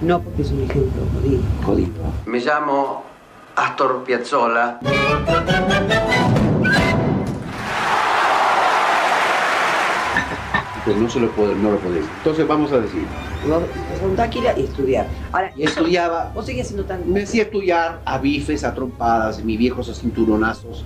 No, 0.00 0.20
porque 0.20 0.42
es 0.42 0.50
un 0.50 0.62
ejemplo 0.62 1.02
jodido. 1.14 1.42
Jodido. 1.64 1.92
Me 2.26 2.40
llamo 2.40 3.04
Astor 3.54 4.04
Piazzolla. 4.04 4.80
Pues 10.86 10.96
no 10.98 11.11
se 11.11 11.18
lo 11.18 11.28
puede, 11.32 11.52
no 11.57 11.72
lo. 11.72 11.78
Entonces 11.78 12.46
vamos 12.46 12.70
a 12.70 12.78
decir, 12.78 13.02
un 14.04 14.16
y 14.57 14.64
estudiar. 14.64 15.09
Ahora, 15.32 15.50
y 15.57 15.64
estudiaba. 15.64 16.30
¿Vos 16.32 16.46
seguías 16.46 16.68
siendo 16.68 16.84
tan.? 16.84 17.12
Me 17.12 17.24
hacía 17.24 17.42
estudiar 17.42 18.00
a 18.04 18.18
bifes, 18.18 18.62
a 18.62 18.72
trompadas, 18.72 19.42
mis 19.42 19.59
viejos 19.59 19.88
a 19.88 19.94
cinturonazos. 19.94 20.84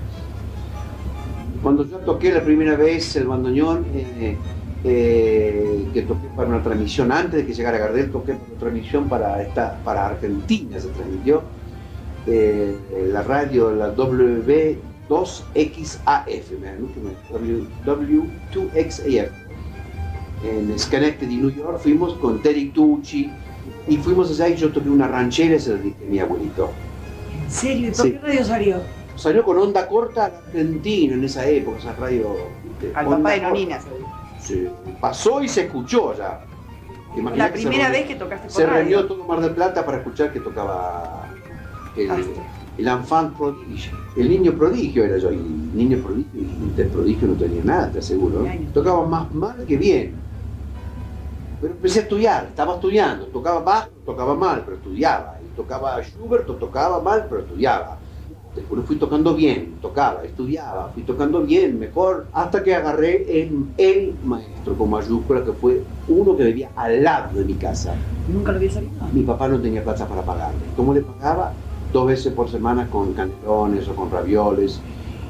Cuando 1.63 1.87
yo 1.87 1.99
toqué 1.99 2.33
la 2.33 2.43
primera 2.43 2.75
vez 2.77 3.15
el 3.17 3.27
bandoneón, 3.27 3.85
eh, 3.95 4.37
eh, 4.83 5.89
que 5.93 6.03
toqué 6.03 6.29
para 6.35 6.49
una 6.49 6.63
transmisión, 6.63 7.13
antes 7.13 7.41
de 7.41 7.47
que 7.47 7.53
llegara 7.53 7.77
Gardel, 7.79 8.11
toqué 8.11 8.33
para 8.35 8.47
una 8.49 8.59
transmisión 8.59 9.09
para, 9.09 9.43
esta, 9.43 9.79
para 9.85 10.09
Argentina, 10.09 10.81
se 10.81 10.89
transmitió. 10.89 11.43
Eh, 12.27 12.77
la 13.13 13.23
radio, 13.23 13.75
la 13.75 13.95
W2XAF, 13.95 14.79
W2XAF 17.85 19.29
en 20.43 20.79
Schenectady, 20.79 21.37
New 21.37 21.51
York, 21.51 21.79
fuimos 21.83 22.15
con 22.15 22.41
Terry 22.41 22.71
Tucci 22.71 23.31
y 23.87 23.97
fuimos 23.99 24.31
allá 24.31 24.49
y 24.49 24.57
yo 24.57 24.71
toqué 24.71 24.89
una 24.89 25.07
ranchera, 25.09 25.59
se 25.59 25.71
lo 25.71 25.77
dije 25.77 25.97
a 26.07 26.11
mi 26.11 26.19
abuelito. 26.19 26.71
¿En 27.45 27.51
serio? 27.51 27.89
¿Y 27.89 27.93
por 27.93 28.13
qué 28.13 28.19
radio 28.19 28.45
salió? 28.45 29.00
Salió 29.21 29.45
con 29.45 29.59
onda 29.59 29.87
corta 29.87 30.25
argentina 30.25 31.13
en 31.13 31.25
esa 31.25 31.47
época, 31.47 31.77
esa 31.77 31.93
radio. 31.93 32.37
Al 32.95 33.07
papá 33.07 33.33
de 33.33 33.41
Nonina. 33.43 33.79
Sí, 34.41 34.67
pasó 34.99 35.43
y 35.43 35.49
se 35.49 35.67
escuchó 35.67 36.17
ya. 36.17 36.41
la 37.37 37.53
primera 37.53 37.91
vez 37.91 38.07
que 38.07 38.15
tocaste 38.15 38.45
por 38.45 38.51
Se 38.51 38.65
reunió 38.65 39.07
todo 39.07 39.23
Mar 39.25 39.43
del 39.43 39.51
Plata 39.51 39.85
para 39.85 39.99
escuchar 39.99 40.33
que 40.33 40.41
tocaba 40.41 41.29
el, 41.99 42.11
el 42.79 42.89
enfant 42.89 43.37
prodigio. 43.37 43.93
El 44.17 44.31
niño 44.31 44.53
prodigio 44.53 45.05
era 45.05 45.19
yo, 45.19 45.31
y 45.31 45.37
el 45.37 45.77
niño 45.77 45.99
prodigio 45.99 46.41
y 46.41 46.75
del 46.75 46.89
prodigio 46.89 47.29
no 47.29 47.35
tenía 47.35 47.63
nada, 47.63 47.93
te 47.93 47.99
aseguro. 47.99 48.47
Tocaba 48.73 49.07
más 49.07 49.31
mal 49.35 49.67
que 49.67 49.77
bien. 49.77 50.15
Pero 51.61 51.75
empecé 51.75 51.99
a 51.99 52.03
estudiar, 52.05 52.47
estaba 52.47 52.77
estudiando, 52.77 53.27
tocaba 53.27 53.61
bajo, 53.61 53.91
tocaba 54.07 54.35
mal, 54.35 54.63
pero 54.65 54.79
estudiaba. 54.79 55.37
Y 55.45 55.55
tocaba 55.55 56.03
Schubert, 56.03 56.47
tocaba 56.47 57.03
mal, 57.03 57.27
pero 57.29 57.43
estudiaba. 57.43 58.00
Después 58.55 58.83
fui 58.85 58.97
tocando 58.97 59.35
bien, 59.35 59.77
tocaba, 59.81 60.25
estudiaba, 60.25 60.91
fui 60.93 61.05
tocando 61.05 61.43
bien, 61.43 61.79
mejor, 61.79 62.27
hasta 62.33 62.63
que 62.63 62.75
agarré 62.75 63.43
en 63.43 63.73
el 63.79 64.15
maestro 64.25 64.77
con 64.77 64.91
mayúscula, 64.91 65.45
que 65.45 65.53
fue 65.53 65.83
uno 66.09 66.37
que 66.37 66.45
vivía 66.45 66.71
al 66.75 67.03
lado 67.03 67.39
de 67.39 67.45
mi 67.45 67.55
casa. 67.55 67.95
¿Nunca 68.29 68.51
lo 68.51 68.59
había 68.59 68.71
salido? 68.71 68.93
Mi 69.13 69.23
papá 69.23 69.47
no 69.49 69.61
tenía 69.61 69.85
plata 69.85 70.07
para 70.07 70.23
pagarle. 70.23 70.61
¿Cómo 70.77 70.93
le 70.93 71.03
pagaba? 71.03 71.53
Dos 71.93 72.07
veces 72.07 72.33
por 72.33 72.51
semana 72.51 72.89
con 72.89 73.13
canelones 73.15 73.87
o 73.89 73.95
con 73.95 74.11
ravioles 74.11 74.81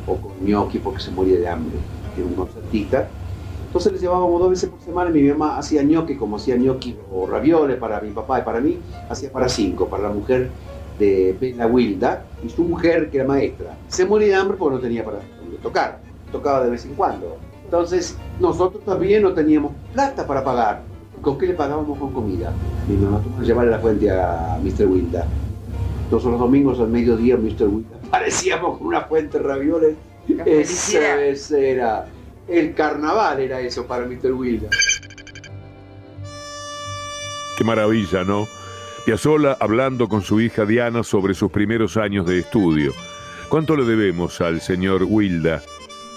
o 0.07 0.16
con 0.16 0.33
gnocchi 0.41 0.79
porque 0.79 1.01
se 1.01 1.11
moría 1.11 1.39
de 1.39 1.49
hambre. 1.49 1.77
Era 2.16 2.27
un 2.27 2.35
concertista 2.35 3.09
entonces 3.71 3.93
les 3.93 4.01
llevábamos 4.01 4.41
dos 4.41 4.51
veces 4.51 4.68
por 4.68 4.81
semana 4.81 5.11
y 5.11 5.23
mi 5.23 5.29
mamá 5.29 5.57
hacía 5.57 5.85
ñoqui, 5.85 6.16
como 6.16 6.35
hacía 6.35 6.57
ñoqui 6.57 6.97
o 7.12 7.29
ravioles 7.29 7.77
para 7.77 8.01
mi 8.01 8.11
papá 8.11 8.41
y 8.41 8.43
para 8.43 8.61
mí, 8.61 8.81
hacía 9.09 9.31
para 9.31 9.49
cinco, 9.49 9.87
para 9.87 10.03
la 10.03 10.09
mujer 10.09 10.51
de 11.01 11.36
Bella 11.40 11.66
Wilda 11.66 12.24
y 12.44 12.48
su 12.48 12.62
mujer 12.62 13.11
que 13.11 13.18
era 13.18 13.26
maestra. 13.26 13.76
Se 13.88 14.05
moría 14.05 14.28
de 14.28 14.34
hambre 14.36 14.57
porque 14.57 14.76
no 14.76 14.80
tenía 14.80 15.05
para 15.05 15.18
tocar, 15.62 15.98
tocaba 16.30 16.62
de 16.64 16.70
vez 16.70 16.84
en 16.84 16.94
cuando. 16.94 17.38
Entonces 17.64 18.16
nosotros 18.38 18.84
también 18.84 19.22
no 19.22 19.32
teníamos 19.32 19.72
plata 19.92 20.26
para 20.26 20.44
pagar. 20.44 20.82
¿Con 21.20 21.36
qué 21.36 21.48
le 21.48 21.55
pagábamos 21.55 21.98
con 21.98 22.12
comida? 22.12 22.53
Mi 22.88 22.96
mamá 22.96 23.20
tuvo 23.20 23.40
que 23.40 23.46
llevarle 23.46 23.72
la 23.72 23.78
fuente 23.78 24.11
a 24.11 24.59
Mr. 24.62 24.86
Wilda. 24.86 25.26
Entonces 26.05 26.30
los 26.30 26.38
domingos 26.38 26.78
al 26.78 26.88
mediodía 26.88 27.36
Mr. 27.36 27.68
Wilda 27.68 27.96
aparecíamos 28.07 28.78
con 28.78 28.86
una 28.86 29.03
fuente 29.03 29.38
de 29.38 29.44
ravioles. 29.44 29.94
Esa 30.46 31.59
era 31.59 32.07
el 32.51 32.74
carnaval 32.74 33.40
era 33.40 33.61
eso 33.61 33.86
para 33.86 34.07
Mr. 34.07 34.32
Wilder. 34.32 34.70
Qué 37.57 37.64
maravilla, 37.64 38.24
¿no? 38.24 38.48
Piazzolla 39.11 39.56
hablando 39.58 40.08
con 40.08 40.22
su 40.22 40.40
hija 40.40 40.64
Diana 40.64 41.02
sobre 41.02 41.34
sus 41.34 41.50
primeros 41.50 41.96
años 41.96 42.28
de 42.28 42.38
estudio. 42.38 42.92
¿Cuánto 43.48 43.74
le 43.74 43.84
debemos 43.84 44.40
al 44.40 44.61
señor 44.61 45.02
Wilda, 45.02 45.64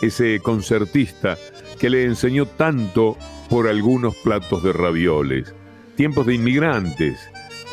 ese 0.03 0.39
concertista 0.41 1.35
que 1.79 1.89
le 1.89 2.03
enseñó 2.03 2.45
tanto 2.45 3.17
por 3.49 3.67
algunos 3.67 4.15
platos 4.17 4.61
de 4.61 4.73
ravioles? 4.73 5.55
Tiempos 5.95 6.27
de 6.27 6.35
inmigrantes. 6.35 7.19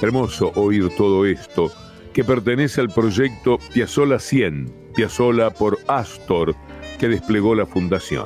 Hermoso 0.00 0.52
oír 0.54 0.88
todo 0.96 1.26
esto 1.26 1.70
que 2.14 2.24
pertenece 2.24 2.80
al 2.80 2.88
proyecto 2.88 3.58
Piazzolla 3.74 4.18
100, 4.18 4.72
Piazzolla 4.96 5.50
por 5.50 5.80
Astor, 5.86 6.56
que 6.98 7.08
desplegó 7.08 7.54
la 7.54 7.66
fundación. 7.66 8.24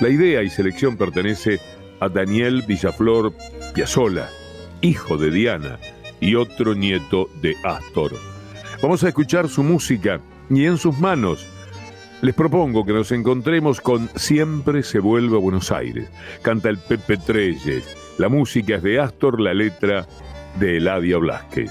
La 0.00 0.08
idea 0.08 0.42
y 0.42 0.48
selección 0.48 0.96
pertenece 0.96 1.60
a 2.00 2.08
Daniel 2.08 2.64
Villaflor 2.66 3.34
Piazzola, 3.74 4.30
hijo 4.80 5.18
de 5.18 5.30
Diana 5.30 5.78
y 6.20 6.34
otro 6.34 6.74
nieto 6.74 7.28
de 7.40 7.56
Astor. 7.64 8.12
Vamos 8.82 9.04
a 9.04 9.08
escuchar 9.08 9.48
su 9.48 9.62
música 9.62 10.20
y 10.48 10.64
en 10.64 10.78
sus 10.78 10.98
manos 10.98 11.46
les 12.22 12.34
propongo 12.34 12.84
que 12.84 12.92
nos 12.92 13.12
encontremos 13.12 13.80
con 13.80 14.10
Siempre 14.14 14.82
se 14.82 14.98
vuelve 14.98 15.36
a 15.36 15.40
Buenos 15.40 15.72
Aires. 15.72 16.10
Canta 16.42 16.68
el 16.68 16.78
Pepe 16.78 17.16
Treyes. 17.16 17.96
La 18.18 18.28
música 18.28 18.76
es 18.76 18.82
de 18.82 19.00
Astor, 19.00 19.40
la 19.40 19.54
letra 19.54 20.06
de 20.58 20.76
Eladia 20.76 21.16
Blasquez. 21.16 21.70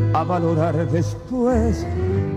a 0.13 0.23
valorar 0.23 0.89
después 0.91 1.85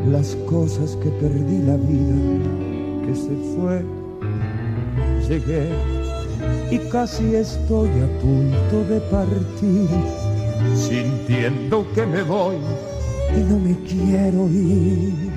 las 0.08 0.36
cosas 0.48 0.96
que 0.96 1.10
perdí 1.10 1.58
la 1.58 1.76
vida, 1.76 3.04
que 3.04 3.14
se 3.14 3.36
fue. 3.56 3.84
Llegué 5.28 5.70
y 6.70 6.78
casi 6.90 7.34
estoy 7.34 7.88
a 7.88 8.20
punto 8.20 8.84
de 8.88 9.00
partir, 9.10 9.88
sintiendo 10.74 11.86
que 11.94 12.06
me 12.06 12.22
voy 12.22 12.56
y 13.36 13.40
no 13.40 13.58
me 13.58 13.76
quiero 13.80 14.48
ir. 14.48 15.32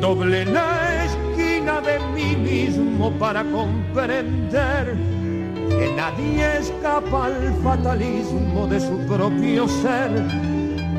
Doble 0.00 0.44
la 0.46 1.04
esquina 1.04 1.80
de 1.80 1.98
mí 2.14 2.36
mismo 2.36 3.10
para 3.18 3.44
comprender 3.44 4.96
que 5.68 5.92
nadie 5.96 6.58
escapa 6.58 7.26
al 7.26 7.54
fatalismo 7.62 8.66
de 8.68 8.80
su 8.80 8.96
propio 9.06 9.68
ser 9.68 10.55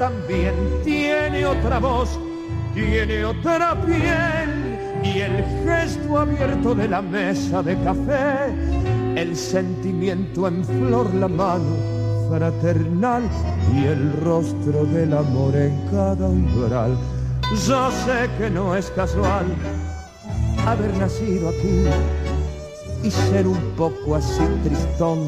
También 0.00 0.54
tiene 0.82 1.44
otra 1.44 1.78
voz, 1.78 2.18
tiene 2.72 3.22
otra 3.22 3.78
piel 3.84 4.78
y 5.04 5.18
el 5.18 5.44
gesto 5.62 6.16
abierto 6.16 6.74
de 6.74 6.88
la 6.88 7.02
mesa 7.02 7.62
de 7.62 7.76
café, 7.84 8.46
el 9.14 9.36
sentimiento 9.36 10.48
en 10.48 10.64
flor 10.64 11.12
la 11.12 11.28
mano 11.28 11.76
fraternal 12.30 13.24
y 13.74 13.84
el 13.84 14.10
rostro 14.22 14.86
del 14.86 15.12
amor 15.12 15.54
en 15.54 15.78
cada 15.90 16.28
umbral. 16.28 16.96
Yo 17.68 17.90
sé 17.90 18.30
que 18.38 18.48
no 18.48 18.74
es 18.74 18.90
casual 18.92 19.44
haber 20.66 20.96
nacido 20.96 21.50
aquí 21.50 21.84
y 23.02 23.10
ser 23.10 23.46
un 23.46 23.60
poco 23.76 24.16
así 24.16 24.44
tristón, 24.64 25.18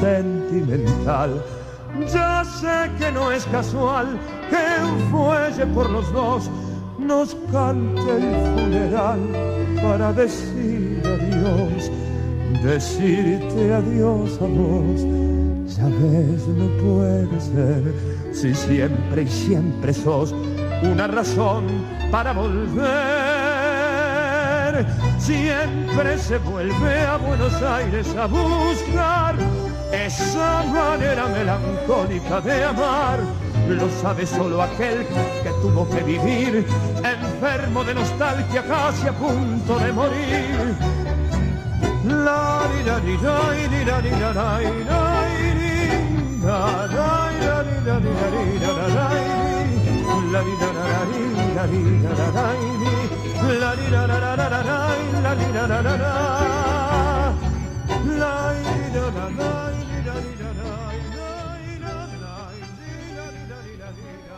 sentimental. 0.00 1.40
Ya 2.12 2.44
sé 2.44 2.90
que 2.98 3.12
no 3.12 3.30
es 3.30 3.44
casual 3.46 4.18
que 4.50 4.84
un 4.84 4.98
fuelle 5.10 5.66
por 5.74 5.90
los 5.90 6.12
dos 6.12 6.50
nos 6.98 7.34
cante 7.50 8.16
el 8.16 8.56
funeral 8.56 9.20
para 9.82 10.12
decir 10.12 11.02
adiós, 11.04 11.90
decirte 12.62 13.74
adiós 13.74 14.38
a 14.40 14.46
vos 14.46 15.00
Sabes, 15.74 16.46
no 16.48 16.68
puede 16.82 17.40
ser 17.40 17.82
si 18.32 18.54
siempre 18.54 19.22
y 19.22 19.26
siempre 19.26 19.94
sos 19.94 20.34
una 20.82 21.06
razón 21.06 21.64
para 22.10 22.32
volver. 22.32 22.82
Siempre 25.18 26.18
se 26.18 26.36
vuelve 26.38 27.00
a 27.06 27.16
Buenos 27.16 27.54
Aires 27.62 28.14
a 28.16 28.26
buscar 28.26 29.36
esa 29.92 30.62
manera 30.64 31.26
melancólica 31.28 32.40
de 32.40 32.64
amar. 32.64 33.20
Lo 33.68 33.88
sabe 34.00 34.26
solo 34.26 34.60
aquel 34.62 35.06
que 35.42 35.50
tuvo 35.60 35.88
que 35.88 36.02
vivir 36.02 36.66
enfermo 37.04 37.84
de 37.84 37.94
nostalgia 37.94 38.62
casi 38.62 39.08
a 39.08 39.12
punto 39.12 39.78
de 39.78 39.92
morir. 39.92 40.76
La, 42.04 42.62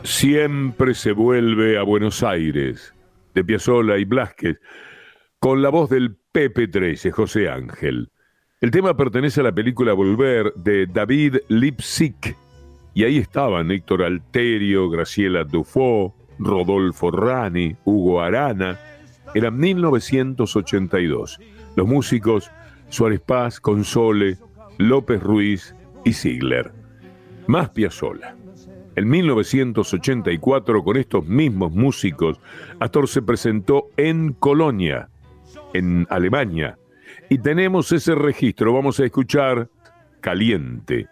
Siempre 0.02 0.94
se 0.94 1.12
vuelve 1.12 1.78
a 1.78 1.82
Buenos 1.82 2.22
Aires, 2.22 2.94
de 3.34 3.44
Piazzolla 3.44 3.98
y 3.98 4.04
Blasquez, 4.04 4.58
con 5.38 5.62
la 5.62 5.70
voz 5.70 5.90
del 5.90 6.16
Pepe 6.32 6.68
13, 6.68 7.10
José 7.10 7.48
Ángel. 7.48 8.10
El 8.60 8.70
tema 8.70 8.96
pertenece 8.96 9.40
a 9.40 9.44
la 9.44 9.52
película 9.52 9.92
Volver 9.92 10.54
de 10.54 10.86
David 10.86 11.36
Lipsick. 11.48 12.36
Y 12.94 13.04
ahí 13.04 13.18
estaban 13.18 13.70
Héctor 13.70 14.02
Alterio, 14.02 14.88
Graciela 14.88 15.44
Dufaux, 15.44 16.14
Rodolfo 16.38 17.10
Rani, 17.10 17.76
Hugo 17.84 18.22
Arana. 18.22 18.78
Era 19.34 19.50
1982. 19.50 21.38
Los 21.76 21.86
músicos 21.86 22.50
Suárez 22.88 23.20
Paz, 23.20 23.60
Console, 23.60 24.38
López 24.78 25.22
Ruiz 25.22 25.74
y 26.04 26.12
Ziegler. 26.12 26.72
Más 27.46 27.70
Piazzolla. 27.70 28.36
En 28.96 29.08
1984, 29.08 30.84
con 30.84 30.96
estos 30.96 31.26
mismos 31.26 31.72
músicos, 31.72 32.40
Astor 32.78 33.08
se 33.08 33.22
presentó 33.22 33.88
en 33.96 34.32
Colonia, 34.34 35.08
en 35.72 36.06
Alemania, 36.10 36.78
y 37.28 37.38
tenemos 37.38 37.90
ese 37.92 38.14
registro. 38.14 38.72
Vamos 38.72 39.00
a 39.00 39.04
escuchar 39.04 39.68
Caliente. 40.20 41.08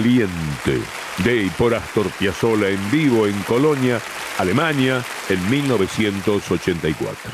Caliente, 0.00 0.80
de 1.24 1.42
y 1.42 1.50
por 1.50 1.74
Astor 1.74 2.08
Piazzolla 2.18 2.70
en 2.70 2.90
vivo 2.90 3.26
en 3.26 3.38
Colonia, 3.42 4.00
Alemania, 4.38 5.04
en 5.28 5.50
1984. 5.50 7.30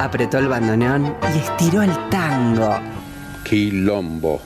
Apretó 0.00 0.38
el 0.38 0.48
bandoneón 0.48 1.14
y 1.32 1.38
estiró 1.38 1.82
el 1.82 1.92
tango. 2.10 2.80
Quilombo. 3.44 4.42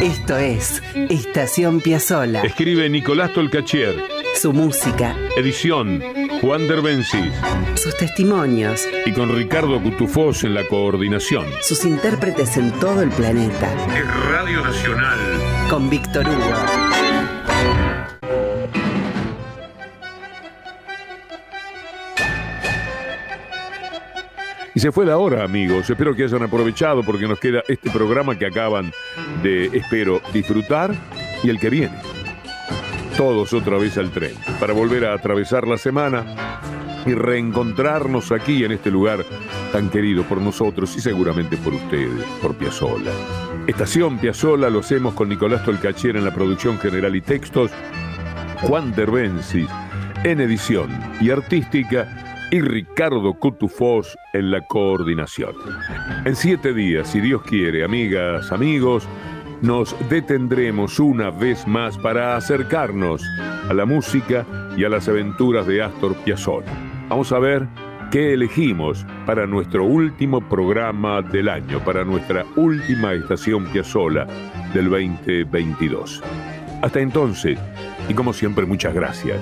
Esto 0.00 0.38
es 0.38 0.82
Estación 1.10 1.82
Piazzolla. 1.82 2.40
Escribe 2.44 2.88
Nicolás 2.88 3.34
Tolcachier. 3.34 3.94
Su 4.40 4.54
música. 4.54 5.14
Edición 5.36 6.02
Juan 6.42 6.66
Derbencis. 6.66 7.32
Sus 7.76 7.96
testimonios. 7.96 8.88
Y 9.06 9.12
con 9.12 9.32
Ricardo 9.32 9.80
Cutufós 9.80 10.42
en 10.42 10.54
la 10.54 10.66
coordinación. 10.66 11.46
Sus 11.60 11.84
intérpretes 11.84 12.56
en 12.56 12.72
todo 12.80 13.00
el 13.00 13.10
planeta. 13.10 13.72
Es 13.96 14.04
Radio 14.28 14.60
Nacional. 14.60 15.18
Con 15.70 15.88
Víctor 15.88 16.26
Hugo. 16.26 16.52
Y 24.74 24.80
se 24.80 24.90
fue 24.90 25.06
la 25.06 25.18
hora, 25.18 25.44
amigos. 25.44 25.88
Espero 25.88 26.16
que 26.16 26.24
hayan 26.24 26.42
aprovechado 26.42 27.04
porque 27.04 27.28
nos 27.28 27.38
queda 27.38 27.62
este 27.68 27.88
programa 27.88 28.36
que 28.36 28.46
acaban 28.46 28.92
de, 29.44 29.66
espero, 29.66 30.20
disfrutar 30.32 30.92
y 31.44 31.50
el 31.50 31.60
que 31.60 31.70
viene. 31.70 32.21
Todos 33.16 33.52
otra 33.52 33.78
vez 33.78 33.98
al 33.98 34.10
tren 34.10 34.34
para 34.58 34.72
volver 34.72 35.04
a 35.04 35.14
atravesar 35.14 35.66
la 35.66 35.76
semana 35.76 36.60
y 37.06 37.14
reencontrarnos 37.14 38.32
aquí 38.32 38.64
en 38.64 38.72
este 38.72 38.90
lugar 38.90 39.24
tan 39.72 39.90
querido 39.90 40.24
por 40.24 40.40
nosotros 40.40 40.96
y 40.96 41.00
seguramente 41.00 41.56
por 41.56 41.74
ustedes, 41.74 42.24
por 42.40 42.54
Piazzola. 42.54 43.10
Estación 43.66 44.18
Piazzola 44.18 44.70
lo 44.70 44.80
hacemos 44.80 45.14
con 45.14 45.28
Nicolás 45.28 45.64
Tolcachier 45.64 46.16
en 46.16 46.24
la 46.24 46.34
producción 46.34 46.78
general 46.78 47.14
y 47.16 47.20
textos, 47.20 47.70
Juan 48.62 48.92
Derbensis 48.94 49.68
en 50.24 50.40
edición 50.40 50.88
y 51.20 51.30
artística 51.30 52.48
y 52.52 52.60
Ricardo 52.60 53.34
Cutufós 53.34 54.16
en 54.32 54.50
la 54.52 54.60
coordinación. 54.66 55.54
En 56.24 56.36
siete 56.36 56.72
días, 56.72 57.08
si 57.08 57.20
Dios 57.20 57.42
quiere, 57.42 57.82
amigas, 57.82 58.52
amigos, 58.52 59.08
nos 59.62 59.96
detendremos 60.10 60.98
una 60.98 61.30
vez 61.30 61.66
más 61.66 61.96
para 61.96 62.36
acercarnos 62.36 63.22
a 63.68 63.72
la 63.72 63.86
música 63.86 64.44
y 64.76 64.84
a 64.84 64.88
las 64.88 65.08
aventuras 65.08 65.66
de 65.66 65.82
Astor 65.82 66.16
Piazzolla. 66.16 66.72
Vamos 67.08 67.32
a 67.32 67.38
ver 67.38 67.68
qué 68.10 68.34
elegimos 68.34 69.06
para 69.24 69.46
nuestro 69.46 69.84
último 69.84 70.40
programa 70.48 71.22
del 71.22 71.48
año, 71.48 71.78
para 71.84 72.04
nuestra 72.04 72.44
última 72.56 73.12
estación 73.14 73.66
Piazzolla 73.66 74.26
del 74.74 74.90
2022. 74.90 76.22
Hasta 76.82 77.00
entonces, 77.00 77.58
y 78.08 78.14
como 78.14 78.32
siempre, 78.32 78.66
muchas 78.66 78.92
gracias 78.92 79.40